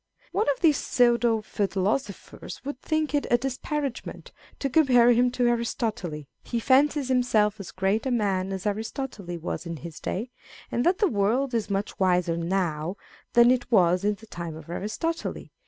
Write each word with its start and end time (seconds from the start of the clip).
One 0.31 0.49
of 0.49 0.61
these 0.61 0.77
pseudo 0.79 1.41
philosophers 1.43 2.59
would 2.65 2.81
think 2.81 3.13
it 3.13 3.27
a 3.29 3.37
disparagement 3.37 4.31
to 4.57 4.67
compare 4.67 5.11
him 5.11 5.29
to 5.33 5.45
Aristotle: 5.47 6.09
lie 6.53 6.59
fancies 6.59 7.07
himself 7.09 7.59
as 7.59 7.69
great 7.69 8.07
a 8.07 8.09
man 8.09 8.51
as 8.51 8.65
Aristotle 8.65 9.25
was 9.37 9.67
in 9.67 9.77
his 9.77 9.99
day, 9.99 10.31
and 10.71 10.83
that 10.87 10.97
the 10.97 11.07
world 11.07 11.53
is 11.53 11.69
much 11.69 11.99
wiser 11.99 12.35
now 12.35 12.97
than 13.33 13.51
it 13.51 13.71
was 13.71 14.03
in 14.03 14.15
the 14.15 14.25
time 14.25 14.55
of 14.55 14.71
Aristotle. 14.71 15.35